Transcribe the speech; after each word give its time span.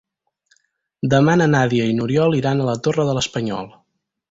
Demà 1.13 1.35
na 1.41 1.47
Nàdia 1.57 1.87
i 1.91 1.95
n'Oriol 1.99 2.39
iran 2.41 2.65
a 2.65 2.67
la 2.71 2.77
Torre 2.89 3.09
de 3.11 3.17
l'Espanyol. 3.19 3.73